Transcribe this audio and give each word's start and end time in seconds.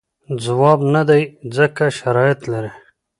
ځواب 0.43 0.79
نه 0.93 1.01
دی 1.09 1.21
ځکه 1.55 1.83
شرایط 1.99 2.39
لري. 2.51 2.71